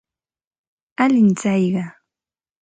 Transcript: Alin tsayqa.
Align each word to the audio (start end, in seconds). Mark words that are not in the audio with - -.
Alin 1.03 1.29
tsayqa. 1.33 1.85